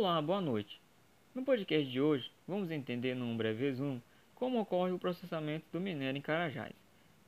[0.00, 0.80] Olá, boa noite.
[1.34, 4.00] No podcast de hoje, vamos entender num breve resumo
[4.32, 6.72] como ocorre o processamento do minério em Carajás,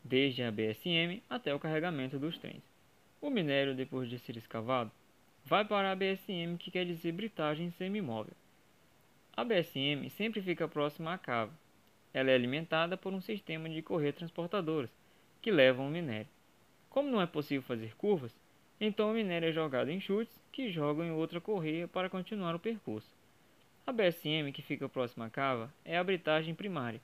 [0.04, 2.62] desde a BSM até o carregamento dos trens.
[3.20, 4.88] O minério, depois de ser escavado,
[5.44, 8.34] vai para a BSM, que quer dizer britagem semimóvel.
[9.36, 11.52] A BSM sempre fica próxima à cava.
[12.14, 14.90] Ela é alimentada por um sistema de correias transportadoras
[15.42, 16.28] que levam o minério.
[16.88, 18.32] Como não é possível fazer curvas,
[18.80, 22.58] então o minério é jogado em chutes que jogam em outra correia para continuar o
[22.58, 23.14] percurso.
[23.86, 27.00] A BSM que fica próxima à cava é a britagem primária.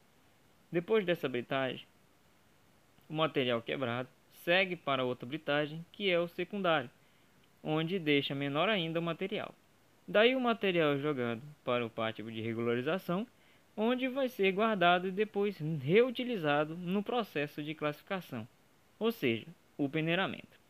[0.73, 1.87] Depois dessa britagem,
[3.09, 6.91] o material quebrado segue para outra britagem que é o secundário,
[7.63, 9.55] onde deixa menor ainda o material.
[10.09, 13.27] Daí o material é jogado para o pátio de regularização,
[13.77, 18.47] onde vai ser guardado e depois reutilizado no processo de classificação,
[18.99, 19.47] ou seja,
[19.77, 20.66] o peneiramento.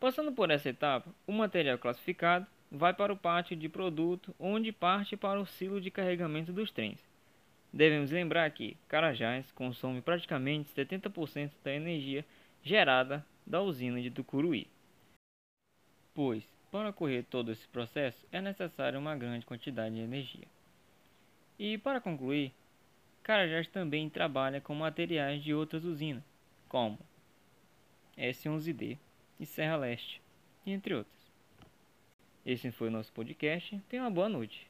[0.00, 5.16] Passando por essa etapa, o material classificado vai para o pátio de produto, onde parte
[5.16, 7.00] para o silo de carregamento dos trens.
[7.72, 12.24] Devemos lembrar que Carajás consome praticamente 70% da energia
[12.62, 14.68] gerada da usina de Tucuruí.
[16.14, 20.46] Pois, para ocorrer todo esse processo, é necessária uma grande quantidade de energia.
[21.58, 22.52] E para concluir,
[23.22, 26.24] Carajás também trabalha com materiais de outras usinas,
[26.68, 26.98] como
[28.16, 28.96] S11D,
[29.38, 30.22] e Serra Leste,
[30.66, 31.18] entre outros.
[32.44, 33.78] Esse foi o nosso podcast.
[33.88, 34.66] Tenha uma boa noite.